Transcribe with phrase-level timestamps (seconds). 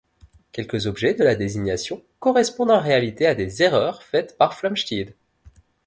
[0.51, 5.13] Quelques objets de la désignation correspondent en réalité à des erreurs faites par Flamsteed.